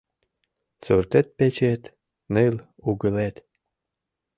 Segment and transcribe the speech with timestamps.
[0.85, 1.83] Суртет-печет—
[2.33, 2.55] ныл
[2.89, 3.35] угылет